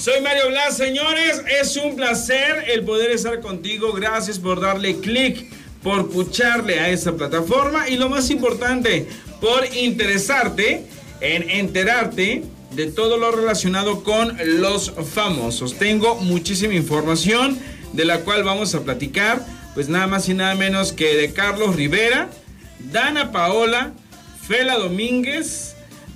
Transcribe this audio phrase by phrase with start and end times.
[0.00, 1.42] Soy Mario Blas, señores.
[1.60, 3.92] Es un placer el poder estar contigo.
[3.92, 5.46] Gracias por darle clic,
[5.82, 9.06] por pucharle a esta plataforma y lo más importante,
[9.42, 10.86] por interesarte
[11.20, 15.74] en enterarte de todo lo relacionado con los famosos.
[15.76, 17.58] Tengo muchísima información
[17.92, 19.44] de la cual vamos a platicar,
[19.74, 22.30] pues nada más y nada menos que de Carlos Rivera,
[22.90, 23.92] Dana Paola,
[24.48, 25.69] Fela Domínguez.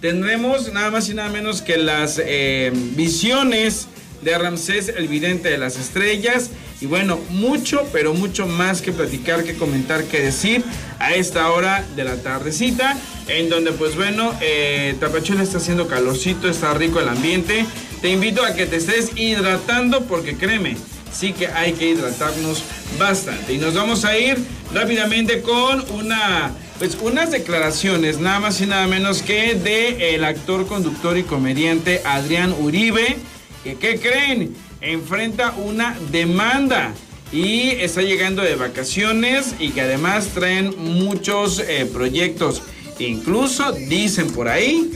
[0.05, 3.89] Tendremos nada más y nada menos que las eh, visiones
[4.21, 6.51] de Ramsés, el vidente de las estrellas.
[6.83, 10.63] Y bueno, mucho, pero mucho más que platicar, que comentar, que decir
[10.99, 12.99] a esta hora de la tardecita,
[13.29, 17.65] en donde pues bueno, eh, Tapachula está haciendo calorcito, está rico el ambiente.
[18.03, 20.77] Te invito a que te estés hidratando porque créeme,
[21.15, 22.63] sí que hay que hidratarnos
[22.99, 23.55] bastante.
[23.55, 24.37] Y nos vamos a ir
[24.75, 30.67] rápidamente con una, pues unas declaraciones, nada más y nada menos que de el actor,
[30.67, 33.17] conductor y comediante Adrián Uribe,
[33.63, 34.55] que ¿qué creen?
[34.81, 36.93] Enfrenta una demanda
[37.33, 42.63] y está llegando de vacaciones y que además traen muchos eh, proyectos.
[42.99, 44.93] Incluso dicen por ahí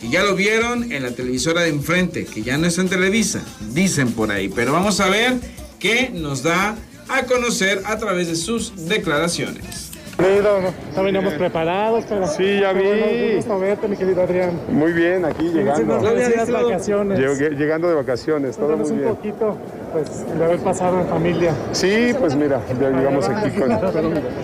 [0.00, 3.42] que ya lo vieron en la televisora de enfrente, que ya no es en Televisa,
[3.72, 4.48] dicen por ahí.
[4.48, 5.34] Pero vamos a ver
[5.78, 6.76] qué nos da
[7.08, 9.83] a conocer a través de sus declaraciones.
[10.18, 12.84] Ya veníamos preparados, pero Sí, ya vi.
[12.84, 14.52] Bueno, un gusto verte, mi querido Adrián.
[14.68, 15.94] Muy bien, aquí llegando.
[16.00, 17.18] Las merecidas vacaciones.
[17.38, 19.08] Llegando de vacaciones, todo muy un bien.
[19.08, 19.56] poquito,
[19.92, 21.52] pues, de haber pasado en familia.
[21.72, 23.70] Sí, pues mira, ya llegamos aquí con,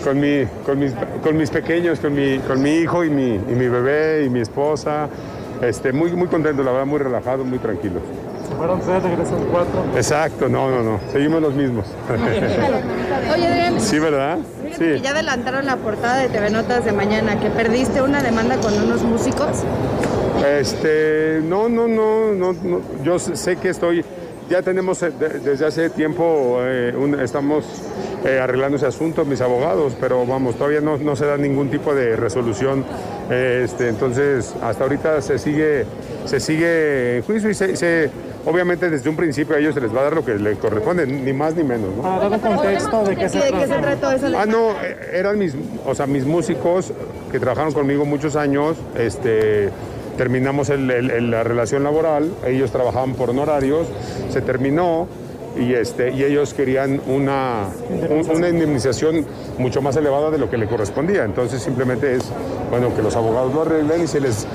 [0.03, 3.55] con, mi, con, mis, con mis pequeños, con mi, con mi hijo y mi, y
[3.55, 5.09] mi bebé y mi esposa.
[5.63, 8.01] Este, muy, muy contento, la verdad, muy relajado, muy tranquilo.
[8.49, 9.85] Se fueron tres, regresan cuatro.
[9.95, 11.85] Exacto, no, no, no, seguimos los mismos.
[13.33, 14.39] Oye, Adrián, sí, ¿verdad?
[14.71, 15.03] Fíjate que Sí.
[15.05, 19.03] ya adelantaron la portada de TV Notas de mañana, que perdiste una demanda con unos
[19.03, 19.65] músicos.
[20.59, 24.05] Este, no, no, no, no, no, yo sé que estoy,
[24.49, 27.65] ya tenemos eh, de- desde hace tiempo, eh, un- estamos
[28.25, 31.95] eh, arreglando ese asunto, mis abogados, pero vamos, todavía no, no se da ningún tipo
[31.95, 32.85] de resolución,
[33.31, 35.85] este, entonces hasta ahorita se sigue,
[36.27, 38.11] se sigue en juicio y se, se-
[38.47, 41.07] obviamente desde un principio a ellos se les va a dar lo que les corresponde,
[41.07, 42.03] ni más ni menos, ¿no?
[42.03, 43.97] Para dar un contexto de qué se ¿De qué se trata.
[44.11, 45.55] trató Ah, no, eh, eran mis,
[45.87, 46.93] o sea, mis músicos
[47.31, 49.71] que trabajaron conmigo muchos años, este,
[50.17, 53.87] terminamos el- el- el- la relación laboral, ellos trabajaban por honorarios,
[54.31, 55.07] se terminó
[55.59, 57.69] y, este, y ellos querían una,
[58.09, 59.27] un- una indemnización
[59.59, 61.25] mucho más elevada de lo que le correspondía.
[61.25, 62.23] Entonces simplemente es,
[62.71, 64.47] bueno, que los abogados lo arreglen y se les,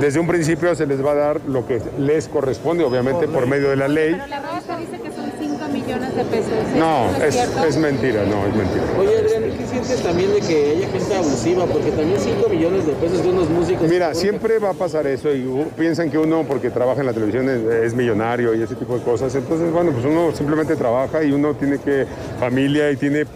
[0.00, 3.70] desde un principio se les va a dar lo que les corresponde, obviamente por medio
[3.70, 4.12] de la ley.
[4.12, 6.52] Pero la revista dice que son 5 millones de pesos.
[6.76, 8.84] No, ¿Eso es, es mentira, no, es mentira.
[8.98, 11.66] Oye, Adrián, ¿y ¿qué sientes también de que haya gente abusiva?
[11.66, 13.88] Porque también 5 millones de pesos de unos músicos.
[13.88, 17.12] Mira, siempre va a pasar eso y uh, piensan que uno porque trabaja en la
[17.12, 19.34] televisión es, es millonario y ese tipo de cosas.
[19.34, 22.06] Entonces, bueno, pues uno simplemente trabaja y uno tiene que
[22.38, 23.26] familia y tiene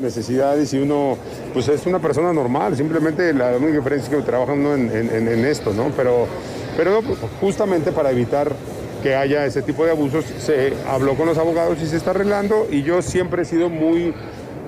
[0.00, 1.16] necesidades y uno
[1.52, 2.76] pues es una persona normal.
[2.76, 5.90] Simplemente la única diferencia es que trabaja uno en, en- esto, ¿no?
[5.96, 6.26] Pero,
[6.76, 7.00] pero
[7.40, 8.52] justamente para evitar
[9.02, 12.66] que haya ese tipo de abusos se habló con los abogados y se está arreglando
[12.70, 14.12] y yo siempre he sido muy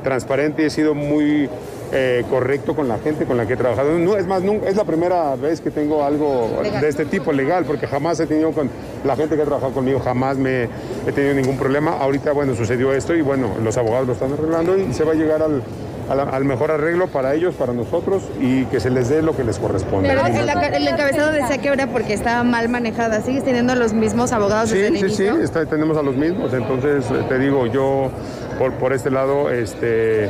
[0.03, 1.49] transparente y he sido muy
[1.92, 3.98] eh, correcto con la gente con la que he trabajado.
[3.98, 7.64] No, es más, nunca- es la primera vez que tengo algo de este tipo legal,
[7.66, 8.70] porque jamás he tenido con
[9.04, 10.64] la gente que ha trabajado conmigo, jamás me
[11.06, 11.92] he tenido ningún problema.
[11.98, 15.14] Ahorita, bueno, sucedió esto y bueno, los abogados lo están arreglando y se va a
[15.14, 15.62] llegar al,
[16.08, 19.58] a mejor arreglo para ellos, para nosotros y que se les dé lo que les
[19.58, 20.08] corresponde.
[20.08, 23.20] Pero el, el encabezado decía que era porque estaba mal manejada.
[23.22, 26.52] ¿Sigues teniendo los mismos abogados desde el Sí, sí, sí, está- tenemos a los mismos.
[26.52, 28.10] Entonces, eh, te digo, yo
[28.58, 30.28] por, por este lado, este,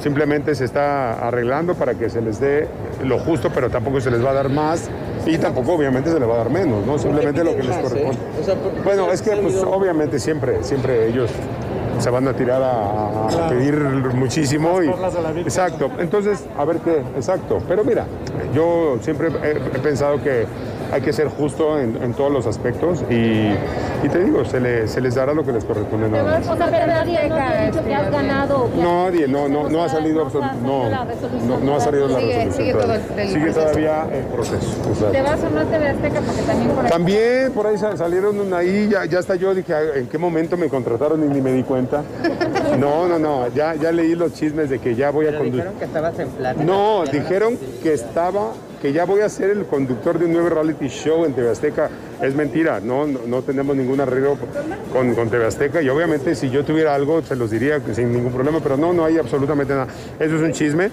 [0.00, 2.68] simplemente se está arreglando para que se les dé
[3.04, 4.90] lo justo, pero tampoco se les va a dar más
[5.26, 6.98] y tampoco obviamente se les va a dar menos, ¿no?
[6.98, 8.10] Simplemente lo que les corresponde.
[8.12, 8.40] eh?
[8.40, 11.30] O sea, ¿por qué Bueno, es que pues, obviamente siempre, siempre ellos
[11.98, 13.74] se van a tirar a, a pedir
[14.14, 15.90] muchísimo y Las perlas de la exacto.
[15.98, 17.58] Entonces, a ver qué, exacto.
[17.68, 18.04] Pero mira,
[18.54, 20.46] yo siempre he, he pensado que
[20.92, 23.14] hay que ser justo en, en todos los aspectos y,
[24.02, 26.46] y te digo, se, le- se les dará lo que les corresponde nada más.
[26.48, 28.68] O sea, pero nadie no ha dicho que has ganado.
[28.70, 30.28] que has- Nadie, no, no, no ha salido
[30.62, 32.52] no, no, no ha salido la Sigue- resolución.
[32.52, 33.22] sigue todo todavía.
[33.22, 33.60] el- Sigue proceso.
[33.66, 34.76] todavía el proceso.
[34.88, 35.10] exacto.
[35.12, 36.20] ¿Te vas o no a TV Azteca?
[36.20, 36.90] Porque también por ahí...
[36.90, 40.18] También por ahí sa- salieron una ahí, ya, ya hasta yo dije, "Ah, ¿en qué
[40.18, 41.91] momento me contrataron y ni me di cuenta?
[42.78, 45.66] No, no, no, ya, ya leí los chismes de que ya voy a conducir.
[45.78, 46.64] que estabas en plática.
[46.64, 50.88] No, dijeron que estaba, que ya voy a ser el conductor de un nuevo reality
[50.88, 51.90] show en TV Azteca.
[52.20, 54.36] Es mentira, no, no, no tenemos ningún arreglo
[54.92, 58.32] con, con TV Azteca y obviamente si yo tuviera algo se los diría sin ningún
[58.32, 59.88] problema, pero no, no hay absolutamente nada.
[60.18, 60.90] Eso es un chisme.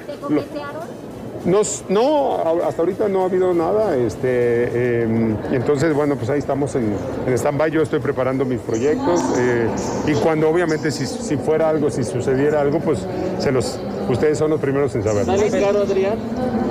[1.49, 3.95] No, no, hasta ahorita no ha habido nada.
[3.95, 6.93] Este, eh, entonces, bueno, pues ahí estamos en,
[7.25, 7.71] en stand-by.
[7.71, 9.67] Yo estoy preparando mis proyectos eh,
[10.07, 12.99] y cuando obviamente si, si fuera algo, si sucediera algo, pues
[13.39, 13.79] se los,
[14.09, 15.37] ustedes son los primeros en saberlo.
[15.37, 16.15] ¿Sale caro, Adrián?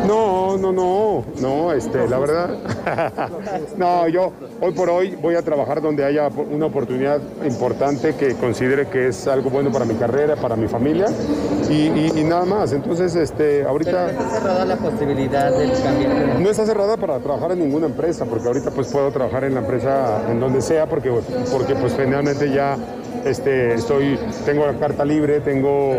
[0.06, 2.50] No, no, no, no, este, la verdad.
[3.76, 8.86] no, yo hoy por hoy voy a trabajar donde haya una oportunidad importante que considere
[8.88, 11.06] que es algo bueno para mi carrera, para mi familia
[11.68, 12.72] y, y- y nada más.
[12.72, 16.08] Entonces, este, ahorita está cerrada la posibilidad del cambio.
[16.40, 19.60] no está cerrada para trabajar en ninguna empresa, porque ahorita pues puedo trabajar en la
[19.60, 21.10] empresa en donde sea, porque,
[21.52, 22.76] porque pues generalmente ya
[23.24, 25.96] este, estoy, tengo la carta libre, tengo,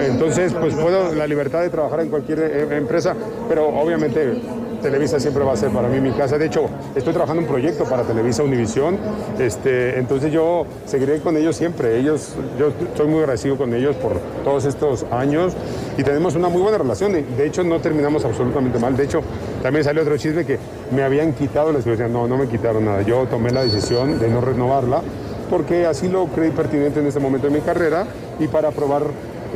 [0.00, 3.14] entonces pues puedo la libertad de trabajar en cualquier eh, empresa,
[3.48, 4.40] pero obviamente
[4.80, 6.38] Televisa siempre va a ser para mí mi casa.
[6.38, 8.96] De hecho, estoy trabajando un proyecto para Televisa Univisión,
[9.38, 11.98] este, entonces yo seguiré con ellos siempre.
[11.98, 15.54] Ellos, yo estoy muy agradecido con ellos por todos estos años
[15.96, 17.12] y tenemos una muy buena relación.
[17.12, 18.96] De, hecho, no terminamos absolutamente mal.
[18.96, 19.20] De hecho,
[19.62, 20.58] también salió otro chisme que
[20.94, 22.10] me habían quitado la exclusividad.
[22.10, 23.02] No, no me quitaron nada.
[23.02, 25.02] Yo tomé la decisión de no renovarla
[25.48, 28.04] porque así lo creí pertinente en este momento de mi carrera
[28.38, 29.02] y para probar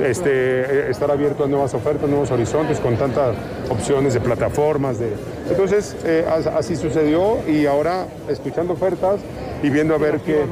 [0.02, 3.34] este, eh, estar abierto a nuevas ofertas, nuevos horizontes, con tantas
[3.68, 4.98] opciones de plataformas.
[4.98, 5.12] De...
[5.50, 9.20] Entonces, eh, as- así sucedió y ahora escuchando ofertas
[9.62, 10.44] y viendo a ver que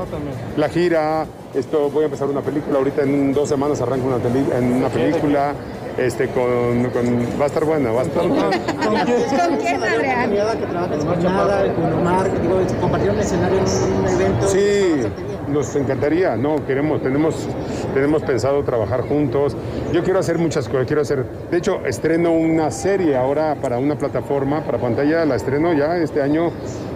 [0.57, 4.47] la gira, esto voy a empezar una película, ahorita en dos semanas arranco una, peli-
[4.57, 5.55] en una película.
[5.99, 8.49] Este, con, con- va a estar buena, va a estar buena.
[8.51, 10.31] ¿Con quién, Adrián?
[10.31, 10.65] que
[11.05, 14.49] con nada, con Omar, digo, compartir un escenario en un, un evento.
[14.49, 15.03] Sí,
[15.51, 17.49] nos encantaría, no, queremos, tenemos,
[17.95, 19.57] tenemos pensado trabajar juntos.
[19.93, 23.97] Yo quiero hacer muchas cosas, quiero hacer, de hecho, estreno una serie ahora para una
[23.97, 26.51] plataforma, para pantalla, la estreno ya este año,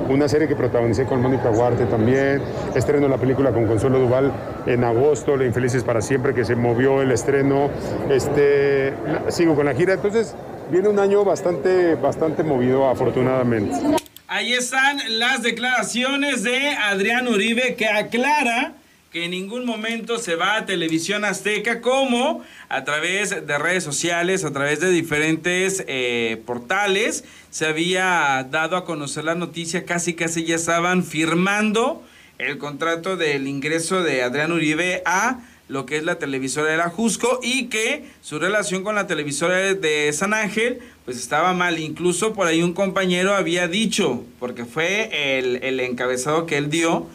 [0.09, 2.43] una serie que protagonicé con Mónica Huarte también,
[2.75, 4.33] estreno la película con Consuelo Duval
[4.67, 7.69] en agosto, La Infelices para Siempre, que se movió el estreno,
[8.11, 8.93] este,
[9.29, 10.35] sigo con la gira, entonces
[10.71, 14.04] viene un año bastante, bastante movido afortunadamente.
[14.35, 18.75] Ahí están las declaraciones de Adrián Uribe que aclara
[19.13, 24.45] que en ningún momento se va a Televisión Azteca como a través de redes sociales,
[24.45, 30.43] a través de diferentes eh, portales, se había dado a conocer la noticia, casi casi
[30.43, 32.03] ya estaban firmando
[32.39, 36.91] el contrato del ingreso de Adrián Uribe a lo que es la televisora de la
[36.91, 41.79] Jusco y que su relación con la televisora de- San Ángel pues estaba mal.
[41.79, 47.07] Incluso por ahí un compañero había dicho, porque fue el, el encabezado que él dio,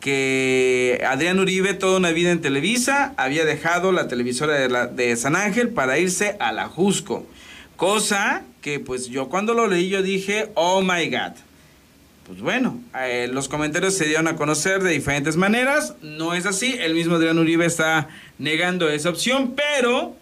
[0.00, 5.36] que Adrián Uribe toda una vida en Televisa había dejado la televisora de, de San
[5.36, 7.24] Ángel para irse a la Jusco.
[7.76, 11.32] Cosa que pues yo cuando lo leí yo dije, oh my god.
[12.32, 15.96] Pues bueno, eh, los comentarios se dieron a conocer de diferentes maneras.
[16.00, 16.78] No es así.
[16.80, 18.08] El mismo Adrián Uribe está
[18.38, 20.16] negando esa opción, pero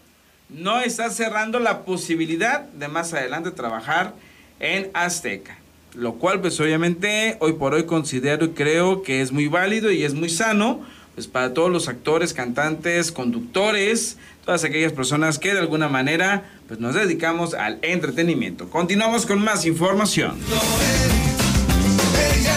[0.49, 4.15] no está cerrando la posibilidad de más adelante trabajar
[4.59, 5.57] en Azteca.
[5.95, 10.03] Lo cual, pues obviamente, hoy por hoy considero y creo que es muy válido y
[10.03, 10.85] es muy sano,
[11.15, 16.81] pues para todos los actores, cantantes, conductores, todas aquellas personas que de alguna manera, pues
[16.81, 18.69] nos dedicamos al entretenimiento.
[18.69, 20.41] Continuamos con más información.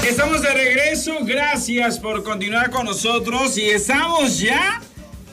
[0.08, 4.82] Estamos de regreso, gracias por continuar con nosotros y estamos ya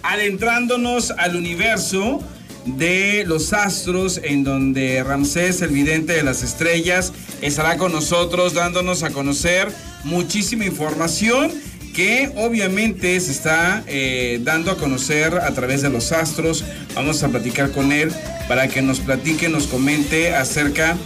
[0.03, 2.23] adentrándonos al universo
[2.65, 7.13] de los astros en donde Ramsés, el vidente de las estrellas,
[7.43, 9.69] estará con nosotros dándonos a conocer
[10.05, 11.51] muchísima información
[11.93, 16.65] que obviamente se está eh, dando a conocer a través de los astros.
[16.95, 18.13] Vamos a platicar con él
[18.47, 20.97] para que nos platique, nos comente acerca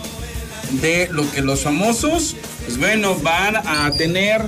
[0.83, 4.42] de lo que los famosos, pues bueno, van a tener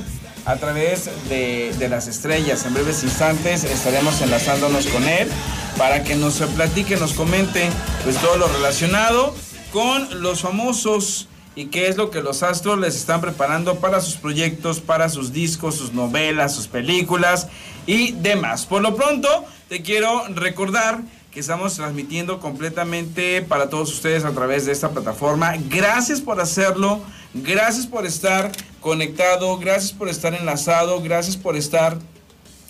[0.45, 2.65] a través de, de las estrellas.
[2.67, 5.29] En breves instantes estaremos enlazándonos con él
[5.77, 7.69] para que nos platique, nos comente
[8.05, 9.35] pues todo lo relacionado
[9.73, 14.17] con los famosos y qué es lo que los astros les están preparando para sus
[14.17, 17.49] proyectos, para sus discos, sus novelas, sus películas
[17.87, 18.67] y demás.
[18.67, 19.29] Por lo pronto,
[19.69, 21.01] te quiero recordar
[21.37, 25.55] que estamos transmitiendo completamente para todos ustedes a través de esta plataforma.
[25.69, 27.03] Gracias por hacerlo,
[27.35, 28.51] gracias por estar
[28.81, 31.99] conectado, gracias por estar enlazado, gracias por estar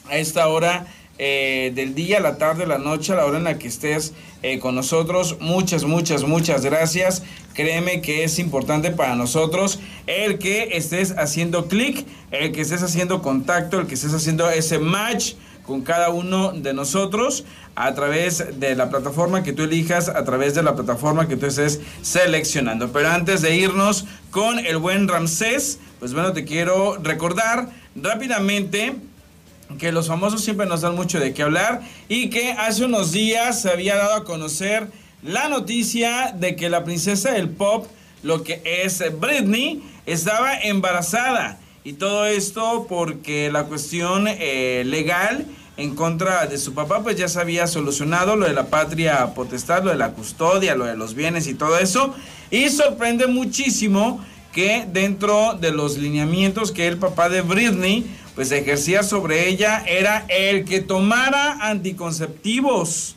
[0.09, 0.85] a esta hora
[1.17, 4.59] eh, del día, la tarde, la noche, a la hora en la que estés eh,
[4.59, 5.37] con nosotros.
[5.39, 7.23] Muchas, muchas, muchas gracias.
[7.55, 13.23] Créeme que es importante para nosotros el que estés haciendo clic, el que estés haciendo
[13.23, 15.35] contacto, el que estés haciendo ese match
[15.67, 17.45] con cada uno de nosotros
[17.75, 21.47] a través de la plataforma que tú elijas, a través de la plataforma que tú
[21.47, 22.93] estés seleccionando.
[22.93, 28.97] Pero antes de irnos con el buen Ramsés, pues bueno, te quiero recordar rápidamente
[29.79, 33.63] que los famosos siempre nos dan mucho de qué hablar y que hace unos días
[33.63, 34.89] se había dado a conocer
[35.23, 37.87] la noticia de que la princesa del pop,
[38.23, 41.59] lo que es Britney, estaba embarazada.
[41.87, 47.29] Y todo esto porque la cuestión eh, legal en contra de su papá, pues ya
[47.29, 51.15] se había solucionado lo de la patria potestad, lo de la custodia, lo de los
[51.15, 52.13] bienes y todo eso.
[52.51, 54.21] Y sorprende muchísimo
[54.53, 60.27] que dentro de los lineamientos que el papá de Britney pues ejercía sobre ella era
[60.29, 63.15] el que tomara anticonceptivos.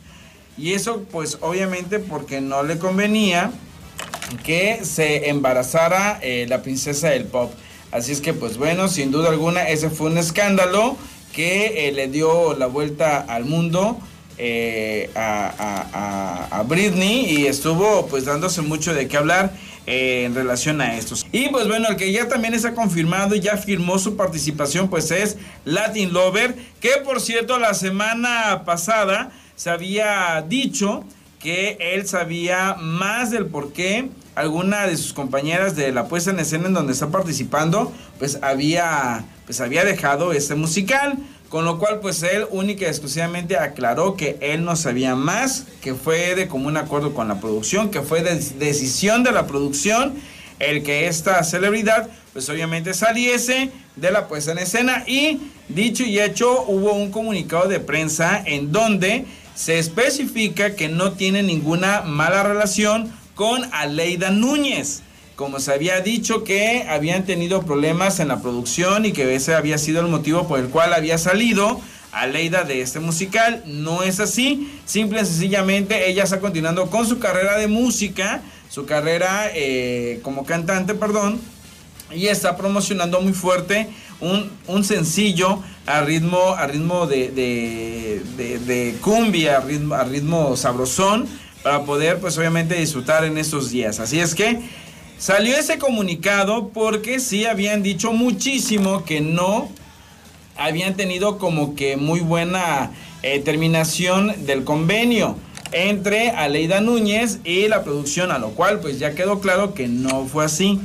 [0.56, 3.50] Y eso pues obviamente porque no le convenía
[4.44, 7.52] que se embarazara eh, la princesa del pop.
[7.92, 10.96] Así es que pues bueno, sin duda alguna ese fue un escándalo
[11.32, 13.98] que eh, le dio la vuelta al mundo
[14.38, 19.52] eh, a, Britney y estuvo pues dándose mucho de qué hablar
[19.86, 21.26] eh, en relación a estos.
[21.32, 25.10] Y pues bueno, el que ya también está confirmado y ya firmó su participación pues
[25.10, 31.04] es Latin Lover, que por cierto la semana pasada se había dicho
[31.40, 36.38] que él sabía más del por qué alguna de sus compañeras de la puesta en
[36.38, 41.18] escena en donde está participando, pues había, pues había dejado este musical.
[41.48, 45.94] Con lo cual, pues él única y exclusivamente aclaró que él no sabía más, que
[45.94, 50.14] fue de común acuerdo con la producción, que fue de decisión de la producción
[50.60, 55.02] el que esta celebridad, pues obviamente saliese de la puesta en escena.
[55.08, 59.24] Y dicho y hecho, hubo un comunicado de prensa en donde
[59.60, 65.02] se especifica que no tiene ninguna mala relación con Aleida Núñez
[65.36, 69.76] como se había dicho que habían tenido problemas en la producción y que ese había
[69.78, 71.80] sido el motivo por el cual había salido
[72.12, 73.62] Aleida de este musical.
[73.66, 78.84] No es así, simple y sencillamente ella está continuando con su carrera de música, su
[78.84, 81.40] carrera eh, como cantante, perdón,
[82.14, 83.88] y está promocionando muy fuerte
[84.20, 85.62] un, sencillo
[85.96, 87.30] a ritmo, a ritmo de,
[88.36, 91.26] de, cumbia, a ritmo, a ritmo sabrosón,
[91.62, 94.00] para poder pues obviamente disfrutar en estos días.
[94.00, 94.60] Así es que
[95.20, 99.68] Salió ese comunicado porque sí habían dicho muchísimo que no
[100.56, 102.90] habían tenido como que muy buena
[103.22, 105.36] eh, terminación del convenio
[105.72, 110.24] entre Aleida Núñez y la producción, a lo cual pues ya quedó claro que no
[110.24, 110.80] fue así.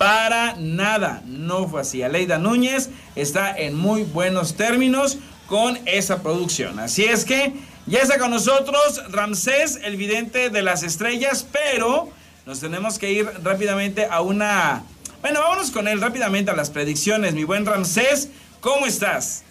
[0.00, 2.02] Para nada, no fue así.
[2.02, 6.78] Aleida Núñez está en muy buenos términos con esa producción.
[6.78, 7.52] Así es que
[7.84, 12.08] ya está con nosotros Ramsés, el vidente de las estrellas, pero
[12.46, 14.84] nos tenemos que ir rápidamente a una...
[15.20, 17.34] Bueno, vámonos con él rápidamente a las predicciones.
[17.34, 18.30] Mi buen Ramsés,
[18.62, 19.42] ¿cómo estás?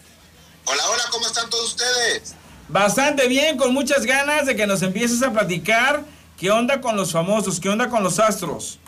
[0.65, 2.33] Hola, hola, ¿cómo están todos ustedes?
[2.69, 6.03] Bastante bien, con muchas ganas de que nos empieces a platicar
[6.39, 8.79] qué onda con los famosos, qué onda con los astros.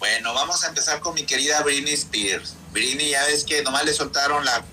[0.00, 2.54] Bueno, vamos a empezar con mi querida Britney Spears.
[2.72, 4.64] Britney ya ves que nomás le soltaron la,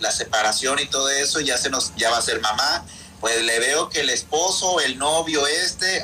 [0.00, 2.84] la separación y todo eso, ya se nos, ya va a ser mamá.
[3.20, 6.02] Pues le veo que el esposo, el novio este,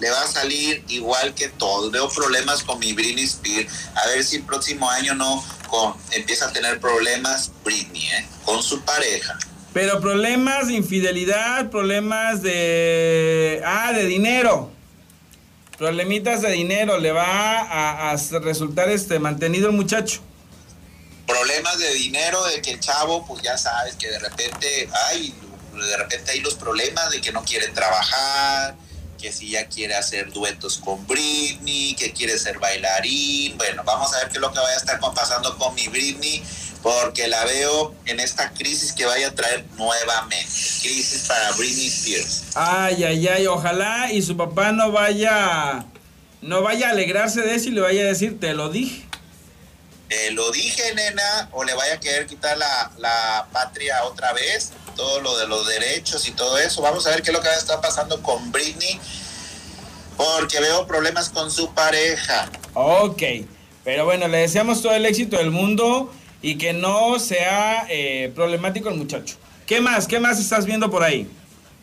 [0.00, 1.92] le va a salir igual que todo.
[1.92, 3.72] Veo problemas con mi Britney Spears.
[3.94, 8.26] A ver si el próximo año no con, empieza a tener problemas Britney, ¿eh?
[8.44, 9.38] con su pareja.
[9.72, 13.62] Pero problemas de infidelidad, problemas de...
[13.64, 14.72] Ah, de dinero.
[15.78, 16.98] Problemitas de dinero.
[16.98, 20.20] Le va a, resultar este mantenido el muchacho.
[21.26, 25.32] Problemas de dinero, de que el chavo, pues ya sabes que de repente, ay,
[25.74, 28.74] de repente hay los problemas de que no quiere trabajar,
[29.20, 33.56] que si ya quiere hacer duetos con Britney, que quiere ser bailarín.
[33.58, 36.42] Bueno, vamos a ver qué es lo que vaya a estar pasando con mi Britney,
[36.82, 40.46] porque la veo en esta crisis que vaya a traer nuevamente.
[40.82, 42.42] Crisis para Britney Spears.
[42.54, 45.84] Ay, ay, ay, ojalá y su papá no vaya,
[46.40, 49.04] no vaya a alegrarse de eso y le vaya a decir, te lo dije.
[50.08, 54.72] Te lo dije, nena, o le vaya a querer quitar la, la patria otra vez
[54.98, 56.82] todo lo de los derechos y todo eso.
[56.82, 59.00] Vamos a ver qué es lo que va a estar pasando con Britney,
[60.16, 62.50] porque veo problemas con su pareja.
[62.74, 63.22] Ok,
[63.84, 68.88] pero bueno, le deseamos todo el éxito del mundo y que no sea eh, problemático
[68.88, 69.36] el muchacho.
[69.66, 70.06] ¿Qué más?
[70.06, 71.30] ¿Qué más estás viendo por ahí?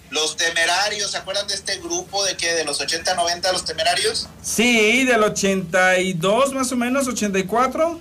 [0.09, 4.27] Los temerarios, ¿se acuerdan de este grupo de que de los 80, 90 los temerarios?
[4.41, 7.99] Sí, del 82 más o menos, 84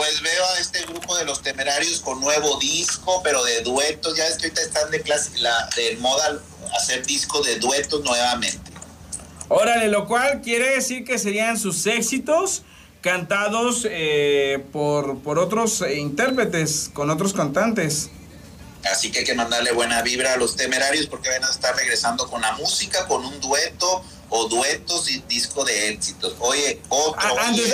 [0.00, 4.16] pues veo a este grupo de los temerarios con nuevo disco, pero de duetos.
[4.16, 6.40] Ya ves que ahorita están de, clase, la, de moda
[6.74, 8.72] hacer disco de duetos nuevamente.
[9.48, 12.62] Órale, lo cual quiere decir que serían sus éxitos
[13.00, 18.10] cantados eh, por, por otros eh, intérpretes, con otros cantantes.
[18.90, 22.28] Así que hay que mandarle buena vibra a los temerarios porque van a estar regresando
[22.28, 26.34] con la música, con un dueto o duetos y disco de éxitos.
[26.38, 27.20] Oye, otro.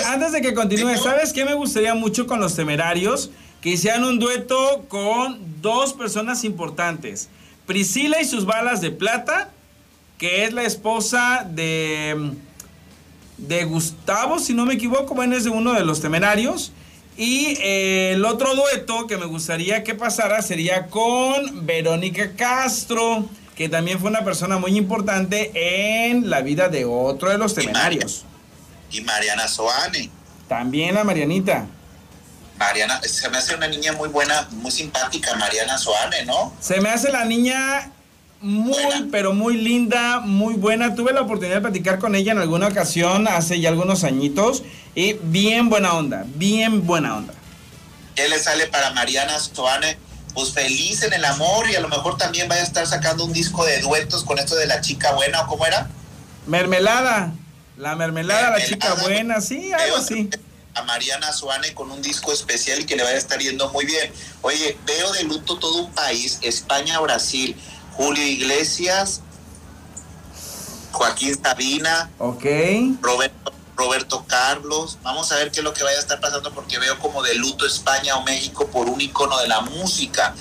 [0.05, 3.29] Antes, de que continúe, ¿sabes qué me gustaría mucho con los temerarios?
[3.61, 7.29] Que hicieran un dueto con dos personas importantes.
[7.65, 9.51] Priscila y sus balas de plata
[10.17, 12.33] que es la esposa de,
[13.37, 16.71] de Gustavo, si no me equivoco, bueno, es de uno de los temerarios.
[17.17, 23.69] Y eh, el otro dueto que me gustaría que pasara sería con Verónica Castro, que
[23.69, 25.51] también fue una persona muy importante
[26.09, 28.23] en la vida de otro de los temerarios.
[28.91, 30.11] Y Mariana Soane.
[30.47, 31.65] También la Marianita.
[32.59, 36.53] Mariana, se me hace una niña muy buena, muy simpática, Mariana Soane, ¿no?
[36.59, 37.91] Se me hace la niña
[38.41, 40.95] muy, pero muy linda, muy buena.
[40.95, 44.63] Tuve la oportunidad de platicar con ella en alguna ocasión hace ya algunos añitos.
[44.95, 47.33] Y bien buena onda, bien buena onda.
[48.15, 49.97] ¿Qué le sale para Mariana Soane?
[50.33, 53.33] Pues feliz en el amor y a lo mejor también vaya a estar sacando un
[53.33, 55.89] disco de duetos con esto de la chica buena o cómo era.
[56.45, 57.33] Mermelada.
[57.77, 59.07] La mermelada, la chica Mermelada.
[59.07, 60.29] buena, sí, algo así.
[60.73, 63.85] A Mariana Suane con un disco especial y que le vaya a estar yendo muy
[63.85, 64.11] bien.
[64.41, 67.55] Oye, veo de luto todo un país, España, Brasil,
[67.97, 69.21] Julio Iglesias,
[70.91, 72.45] Joaquín Sabina, Ok.
[73.01, 74.97] Roberto, Roberto Carlos.
[75.03, 77.35] Vamos a ver qué es lo que vaya a estar pasando porque veo como de
[77.35, 80.33] luto España o México por un icono de la música.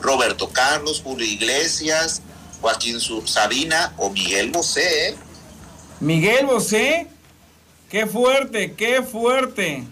[0.00, 2.20] Roberto Carlos, Julio Iglesias,
[2.60, 5.08] Joaquín Sabina o Miguel Bosé.
[5.08, 5.16] ¿eh?
[6.00, 7.08] Miguel Bosé.
[7.88, 9.84] Qué fuerte, qué fuerte.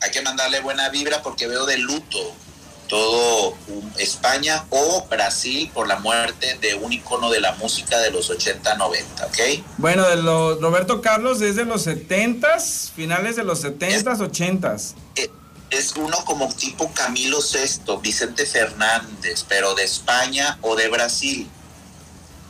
[0.00, 2.32] hay que mandarle buena vibra porque veo de luto
[2.88, 8.10] todo um, España o Brasil por la muerte de un icono de la música de
[8.10, 9.64] los 80-90, ¿ok?
[9.76, 14.94] Bueno, de los Roberto Carlos desde los 70s, finales de los 70s, 80s.
[15.16, 15.30] Eh,
[15.70, 21.46] Es uno como tipo Camilo VI, Vicente Fernández, pero de España o de Brasil.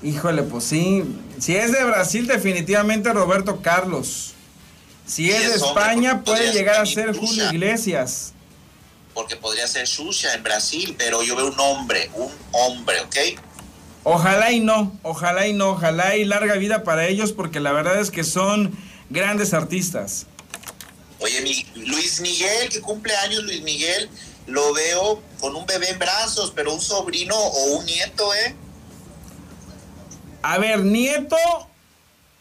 [0.03, 1.03] Híjole, pues sí.
[1.41, 4.35] Si es de Brasil, definitivamente Roberto Carlos.
[5.05, 7.17] Si es de es España, porque puede podría llegar a ser.
[7.17, 8.35] Julio Iglesias.
[9.19, 13.17] Porque podría ser Xuxa en Brasil, pero yo veo un hombre, un hombre, ¿ok?
[14.05, 17.99] Ojalá y no, ojalá y no, ojalá y larga vida para ellos, porque la verdad
[18.01, 18.79] es que son
[19.11, 20.27] grandes artistas.
[21.19, 24.09] Oye, mi- Luis Miguel, que cumple años Luis Miguel,
[24.47, 28.55] lo veo con un bebé en brazos, pero un sobrino o un nieto, ¿eh?
[30.43, 31.37] A ver, nieto.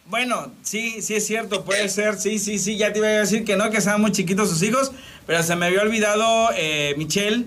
[0.10, 3.44] Bueno, sí, sí es cierto, puede ser, sí, sí, sí, ya te iba a decir
[3.44, 4.92] que no, que estaban muy chiquitos sus hijos,
[5.26, 7.46] pero se me había olvidado eh, Michelle.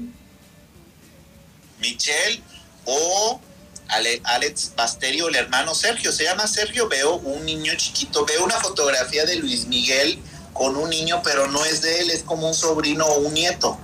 [1.81, 2.43] Michelle
[2.85, 3.41] o
[3.89, 6.13] Ale- Alex Basterio, el hermano Sergio.
[6.13, 6.89] Se llama Sergio.
[6.89, 8.27] Veo un niño chiquito.
[8.27, 10.19] Veo una fotografía de Luis Miguel
[10.53, 13.79] con un niño, pero no es de él, es como un sobrino o un nieto.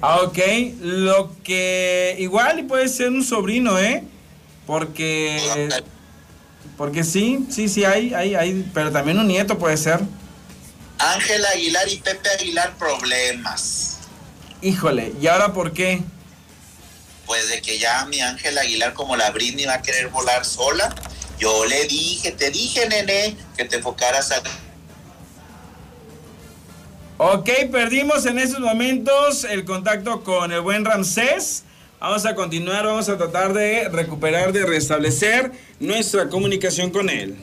[0.00, 0.38] Ah, ok,
[0.80, 4.04] lo que igual puede ser un sobrino, ¿eh?
[4.66, 5.68] Porque,
[6.76, 10.00] porque sí, sí, sí, hay, hay, hay, pero también un nieto puede ser.
[10.98, 13.98] Ángela Aguilar y Pepe Aguilar, problemas.
[14.62, 16.02] Híjole, ¿y ahora por qué?
[17.26, 20.94] Pues de que ya mi Ángela Aguilar, como la Britney, va a querer volar sola.
[21.38, 24.42] Yo le dije, te dije, nene, que te enfocaras a
[27.18, 31.64] Ok, perdimos en estos momentos el contacto con el buen Ramsés.
[31.98, 37.36] Vamos a continuar, vamos a tratar de recuperar, de restablecer nuestra comunicación con él.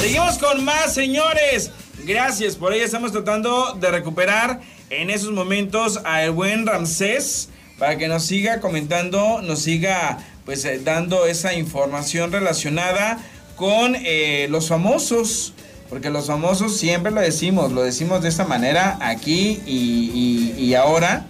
[0.00, 1.70] Seguimos con más, señores.
[2.04, 8.08] Gracias, por ahí estamos tratando de recuperar en esos momentos al buen Ramsés para que
[8.08, 13.18] nos siga comentando, nos siga pues eh, dando esa información relacionada
[13.54, 15.52] con eh, los famosos.
[15.88, 21.26] Porque los famosos siempre lo decimos, lo decimos de esta manera aquí y, ahora.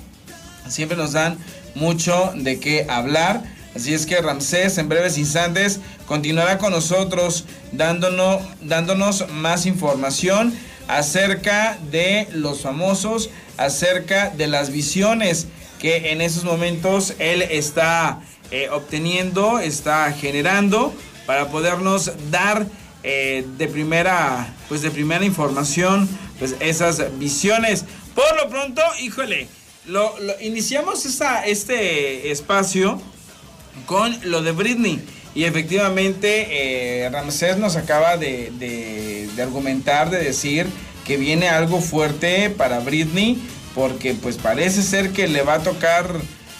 [0.69, 1.39] Siempre nos dan
[1.75, 3.43] mucho de qué hablar.
[3.75, 10.55] Así es que Ramsés en breves instantes continuará con nosotros dándonos, dándonos más información
[10.89, 15.47] acerca de los famosos, acerca de las visiones
[15.79, 20.95] que en esos momentos él está eh, obteniendo, está generando
[21.27, 22.67] para podernos dar
[23.03, 27.85] eh, de primera, pues de primera información, pues esas visiones.
[28.15, 29.49] Por lo pronto, híjole,
[29.87, 33.01] lo, lo- iniciamos esta, este espacio
[33.87, 35.01] con lo de Britney.
[35.35, 36.47] Y efectivamente,
[37.05, 40.67] eh, Ramsés nos acaba de, de- de argumentar, de decir
[41.07, 43.39] que viene algo fuerte para Britney,
[43.75, 46.09] porque pues parece ser que le va a tocar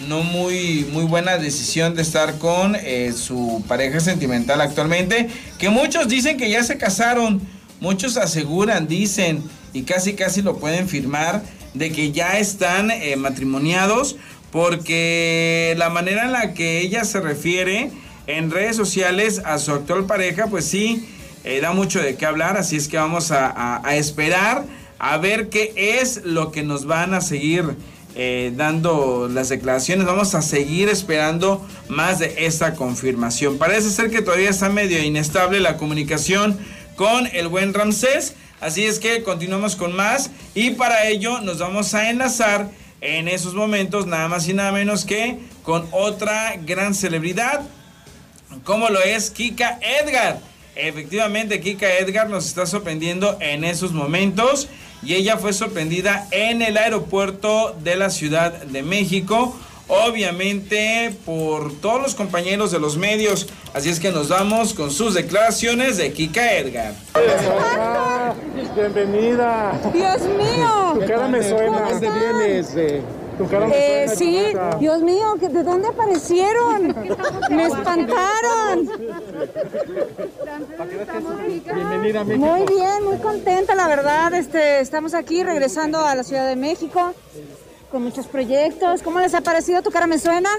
[0.07, 6.07] no muy, muy buena decisión de estar con eh, su pareja sentimental actualmente, que muchos
[6.09, 7.41] dicen que ya se casaron,
[7.81, 11.43] muchos aseguran, dicen, y casi casi lo pueden firmar,
[11.79, 14.17] de que ya están eh, matrimoniados,
[14.51, 17.91] porque la manera en la que ella se refiere
[18.27, 21.07] en redes sociales a su actual pareja, pues sí,
[21.45, 24.65] eh, da mucho de qué hablar, así es que vamos a, esperar
[24.99, 27.77] a ver qué es lo que nos van a seguir
[28.15, 30.07] eh, dando las declaraciones.
[30.07, 33.59] Vamos a seguir esperando más de esta confirmación.
[33.59, 36.59] Parece ser que todavía está medio inestable la comunicación
[36.97, 38.35] con el buen Ramsés.
[38.61, 43.55] Así es que continuamos con más y para ello nos vamos a enlazar en esos
[43.55, 47.63] momentos nada más y nada menos que con otra gran celebridad
[48.65, 50.41] como lo es Kika Edgar.
[50.75, 54.69] Efectivamente, Kika Edgar nos está sorprendiendo en esos momentos
[55.03, 59.57] y ella fue sorprendida en el aeropuerto de la Ciudad de México,
[59.89, 63.49] obviamente por todos los compañeros de los medios.
[63.73, 66.95] Así es que nos vamos con sus declaraciones de Kika Edgar.
[68.75, 69.73] Bienvenida.
[69.93, 70.95] Dios mío.
[70.95, 71.79] Tu cara me suena.
[71.83, 72.19] ¿Cómo ¿De están?
[72.39, 73.05] vienes?
[73.39, 74.17] Tu cara me Eh, suena.
[74.17, 74.79] sí.
[74.81, 76.95] Dios mío, ¿que- ¿de dónde aparecieron?
[77.51, 78.91] Me espantaron.
[81.75, 82.47] Bienvenida a México.
[82.47, 84.33] Muy bien, muy contenta, la verdad.
[84.35, 87.13] Este, estamos aquí regresando a la Ciudad de México
[87.91, 89.03] con muchos proyectos.
[89.03, 89.83] ¿Cómo les ha parecido?
[89.83, 90.51] ¿Tu cara me suena?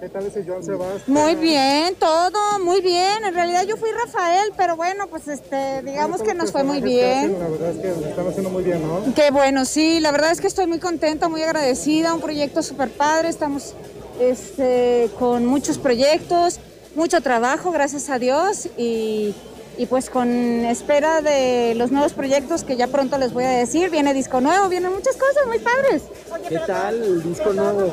[0.00, 1.02] ¿Qué tal ese Joan Sebastián?
[1.08, 3.22] Muy bien, todo muy bien.
[3.22, 7.38] En realidad yo fui Rafael, pero bueno, pues este, digamos que nos fue muy bien.
[7.38, 9.14] La verdad es que están haciendo muy bien, ¿no?
[9.14, 12.90] Qué bueno, sí, la verdad es que estoy muy contenta, muy agradecida, un proyecto súper
[12.90, 13.74] padre, estamos
[14.18, 16.60] este, con muchos proyectos,
[16.94, 19.34] mucho trabajo, gracias a Dios, y,
[19.80, 20.28] y pues con
[20.66, 24.68] espera de los nuevos proyectos que ya pronto les voy a decir, viene disco nuevo,
[24.68, 26.02] vienen muchas cosas muy padres.
[26.46, 27.90] ¿Qué tal el disco nuevo?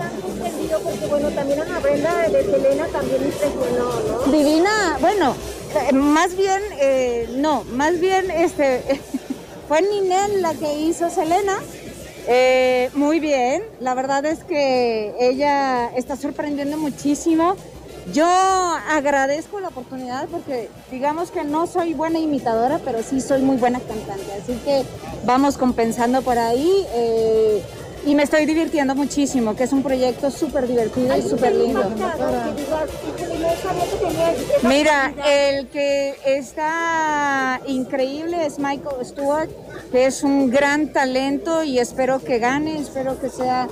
[0.84, 4.32] Porque bueno, también Ana Brenda de Selena también impresionó, ¿no?
[4.34, 5.34] Divina, bueno,
[5.90, 8.84] eh, más bien, eh, no, más bien este,
[9.70, 11.58] fue Ninel la que hizo Selena.
[12.28, 17.56] Eh, muy bien, la verdad es que ella está sorprendiendo muchísimo.
[18.14, 18.26] Yo
[18.90, 23.80] agradezco la oportunidad porque digamos que no soy buena imitadora, pero sí soy muy buena
[23.80, 24.84] cantante, así que
[25.26, 26.86] vamos compensando por ahí.
[26.94, 27.62] eh,
[28.08, 31.84] y me estoy divirtiendo muchísimo, que es un proyecto súper divertido y súper lindo.
[34.64, 39.50] Mira, el que está increíble es Michael Stewart,
[39.92, 43.68] que es un gran talento y espero que gane, espero que sea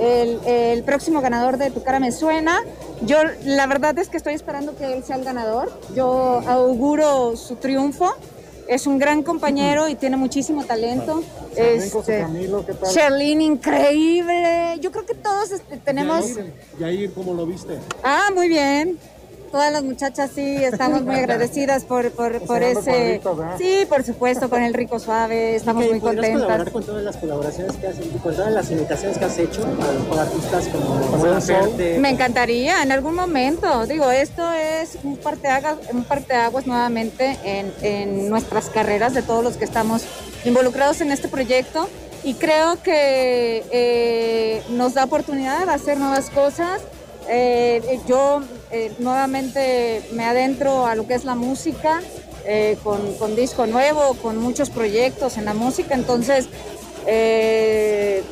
[0.00, 2.60] el, el próximo ganador de Tu cara me suena.
[3.02, 5.70] Yo la verdad es que estoy esperando que él sea el ganador.
[5.94, 8.14] Yo auguro su triunfo.
[8.68, 11.24] Es un gran compañero y tiene muchísimo talento.
[11.54, 12.88] Su Este, Camilo, ¿qué tal?
[12.92, 14.78] Charlene, increíble.
[14.80, 16.24] Yo creo que todos este, tenemos...
[16.78, 17.78] Yair, ¿cómo lo viste?
[18.04, 18.96] Ah, muy bien.
[19.50, 23.14] Todas las muchachas sí, estamos muy agradecidas por, por, ese...
[23.14, 23.36] Rico.
[23.58, 26.42] Sí, por supuesto, con el rico suave, estamos muy ¿podrías contentas.
[26.42, 29.62] colaborar con todas las colaboraciones que has hecho, con todas las imitaciones que has hecho
[30.08, 31.98] con, artistas como?
[31.98, 33.86] Me encantaría en algún momento.
[33.86, 39.56] Digo, esto es un parteaguas, un parteaguas nuevamente en, en nuestras carreras de todos los
[39.56, 40.04] que estamos
[40.44, 41.88] involucrados en este proyecto.
[42.22, 46.82] Y creo que eh, nos da oportunidad de hacer nuevas cosas.
[47.32, 52.00] Eh, yo eh, nuevamente me adentro a lo que es la música,
[52.44, 55.94] eh, con, con disco nuevo, con muchos proyectos en la música.
[55.94, 56.48] Entonces,
[57.06, 58.24] eh,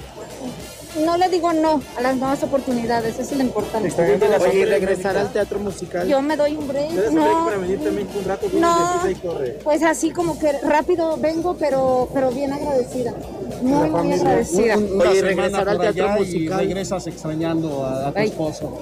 [1.05, 3.93] no le digo no a las nuevas oportunidades, eso es lo importante.
[4.41, 6.09] Oye, y regresar al teatro musical.
[6.09, 6.89] Yo me doy un break.
[6.91, 8.49] ¿Tienes No, break para venir también un rato?
[8.55, 9.11] No.
[9.11, 9.59] y corre?
[9.63, 13.15] pues así como que rápido vengo, pero, pero bien agradecida.
[13.63, 14.77] Muy, muy agradecida.
[14.77, 16.59] Oye, y regresar al teatro y musical.
[16.59, 18.29] regresas extrañando a, a tu Ay.
[18.29, 18.79] esposo.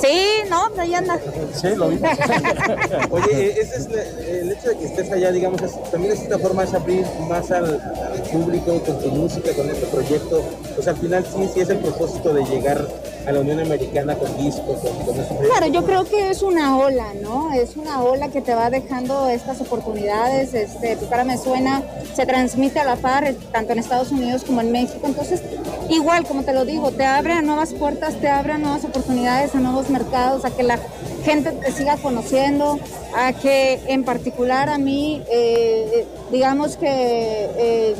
[0.00, 0.18] Sí,
[0.50, 1.16] no, ahí anda.
[1.54, 2.10] Sí, lo vimos.
[3.10, 3.86] Oye, ese es
[4.28, 7.50] el hecho de que estés allá, digamos, es- también es una forma de abrir más
[7.52, 10.42] al, al público con tu música, con este proyecto.
[10.74, 12.84] Pues al final sí, sí es el propósito de llegar
[13.26, 15.46] a la Unión Americana con discos, con, con.
[15.46, 17.52] Claro, yo creo que es una ola, ¿no?
[17.52, 20.54] Es una ola que te va dejando estas oportunidades.
[20.54, 21.82] Este, tu cara me suena,
[22.14, 25.00] se transmite a la par, eh, tanto en Estados Unidos como en México.
[25.04, 25.42] Entonces,
[25.88, 29.54] igual, como te lo digo, te abre a nuevas puertas, te abre a nuevas oportunidades,
[29.54, 30.78] a nuevos mercados, a que la
[31.24, 32.80] gente te siga conociendo,
[33.16, 36.86] a que en particular a mí, eh, digamos que...
[36.88, 37.94] eh,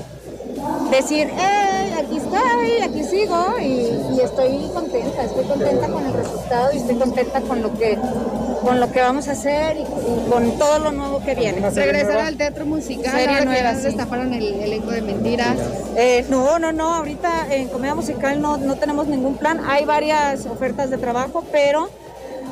[0.90, 6.72] decir, eh, aquí estoy, aquí sigo y, y estoy contenta, estoy contenta con el resultado
[6.72, 7.98] y estoy contenta con lo que,
[8.62, 11.68] con lo que vamos a hacer y, y con todo lo nuevo que viene.
[11.70, 13.82] Regresar al teatro musical, que nueva, sí.
[13.82, 15.56] destaparon el elenco de mentiras.
[15.96, 19.60] Eh, no, no, no, ahorita en comedia musical no, no tenemos ningún plan.
[19.66, 21.88] Hay varias ofertas de trabajo, pero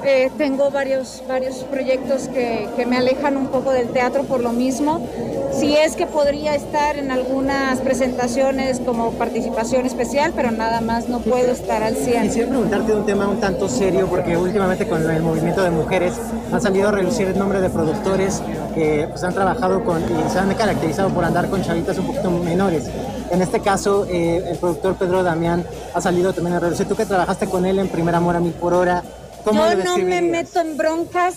[0.04, 4.52] eh, tengo varios, varios proyectos que, que me alejan un poco del teatro por lo
[4.52, 5.06] mismo.
[5.52, 11.20] Si es que podría estar en algunas presentaciones como participación especial, pero nada más no
[11.20, 12.22] puedo estar al 100.
[12.22, 16.14] Quisiera preguntarte un tema un tanto serio, porque últimamente con el movimiento de mujeres
[16.52, 18.42] han salido a relucir el nombre de productores
[18.74, 22.30] que pues, han trabajado con y se han caracterizado por andar con chavitas un poquito
[22.30, 22.84] menores.
[23.30, 26.86] En este caso, eh, el productor Pedro Damián ha salido también a reducir.
[26.86, 29.98] Tú que trabajaste con él en Primer Amor a Mil por Hora, ¿cómo Yo no
[29.98, 31.36] me meto en broncas.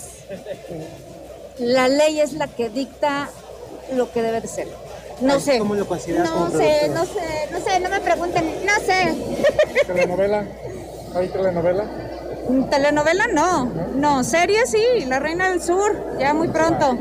[1.59, 3.29] La ley es la que dicta
[3.93, 4.67] lo que debe de ser.
[5.21, 5.59] No sé.
[5.59, 9.15] ¿Cómo lo consideras No como sé, no sé, no sé, no me pregunten, no sé.
[9.87, 10.45] ¿Telenovela?
[11.15, 11.85] ¿Hay telenovela?
[12.69, 16.97] Telenovela no, no, serie sí, La Reina del Sur, ya muy pronto.